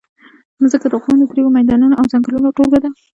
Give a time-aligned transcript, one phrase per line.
[0.61, 2.89] مځکه د غرونو، دریو، میدانونو او ځنګلونو ټولګه ده.